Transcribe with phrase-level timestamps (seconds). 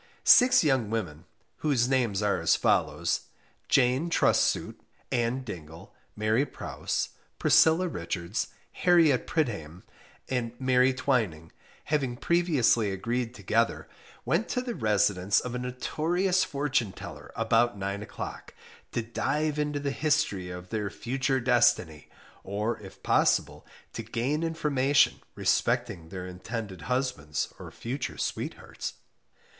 [0.23, 1.25] Six young women,
[1.57, 3.27] whose names are as follows:
[3.69, 4.79] Jane Trustsoot,
[5.11, 9.83] Ann Dingle, Mary Prause, Priscilla Richards, Harriett Pridhame,
[10.27, 11.51] and Mary Twining,
[11.83, 13.87] having previously agreed together,
[14.25, 18.55] went to the residence of a notorious fortune teller about nine o'clock,
[18.93, 22.09] to dive into the history of their future destiny,
[22.43, 28.93] or if possible, to gain information respecting their intended husbands or future sweethearts.